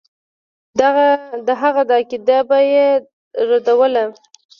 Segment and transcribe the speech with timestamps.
[1.47, 2.87] د هغه دا عقیده به یې
[3.49, 4.05] ردوله.